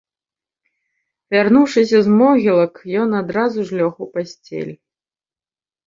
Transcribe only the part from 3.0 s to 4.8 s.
ён адразу ж лёг у пасцель.